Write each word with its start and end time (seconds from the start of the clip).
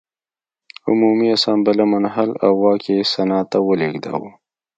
عمومي 0.87 1.27
اسامبله 1.37 1.83
منحل 1.93 2.29
او 2.45 2.53
واک 2.63 2.83
یې 2.95 2.99
سنا 3.13 3.39
ته 3.51 3.57
ولېږداوه. 3.67 4.31